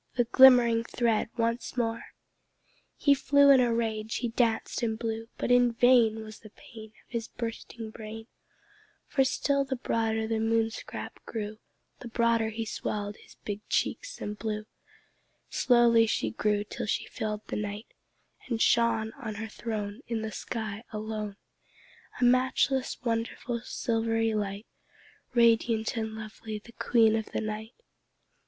The 0.15 0.23
glimmering 0.23 0.83
thread 0.83 1.29
once 1.37 1.77
more! 1.77 2.15
He 2.97 3.13
flew 3.13 3.51
in 3.51 3.59
a 3.59 3.71
rage 3.71 4.15
he 4.15 4.29
danced 4.29 4.81
and 4.81 4.97
blew; 4.97 5.29
But 5.37 5.51
in 5.51 5.73
vain 5.73 6.23
Was 6.23 6.39
the 6.39 6.49
pain 6.49 6.87
Of 7.05 7.11
his 7.13 7.27
bursting 7.27 7.91
brain; 7.91 8.25
For 9.05 9.23
still 9.23 9.63
the 9.63 9.75
broader 9.75 10.25
the 10.25 10.39
Moon 10.39 10.71
scrap 10.71 11.23
grew, 11.27 11.59
The 11.99 12.07
broader 12.07 12.49
he 12.49 12.65
swelled 12.65 13.17
his 13.17 13.35
big 13.45 13.61
cheeks 13.69 14.19
and 14.19 14.35
blew. 14.39 14.65
Slowly 15.51 16.07
she 16.07 16.31
grew 16.31 16.63
till 16.63 16.87
she 16.87 17.05
filled 17.05 17.45
the 17.45 17.55
night, 17.55 17.93
And 18.47 18.59
shone 18.59 19.13
On 19.21 19.35
her 19.35 19.49
throne 19.49 20.01
In 20.07 20.23
the 20.23 20.31
sky 20.31 20.83
alone, 20.91 21.35
A 22.19 22.23
matchless, 22.23 22.97
wonderful, 23.03 23.61
silvery 23.63 24.33
light, 24.33 24.65
Radiant 25.35 25.95
and 25.95 26.15
lovely, 26.15 26.57
the 26.57 26.71
Queen 26.71 27.15
of 27.15 27.25
the 27.27 27.41
Night. 27.41 27.75